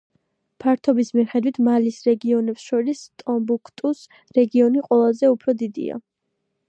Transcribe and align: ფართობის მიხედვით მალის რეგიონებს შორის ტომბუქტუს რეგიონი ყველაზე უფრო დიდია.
ფართობის 0.61 1.11
მიხედვით 1.17 1.59
მალის 1.67 1.99
რეგიონებს 2.07 2.65
შორის 2.71 3.03
ტომბუქტუს 3.25 4.01
რეგიონი 4.39 4.85
ყველაზე 4.89 5.31
უფრო 5.35 5.57
დიდია. 5.63 6.01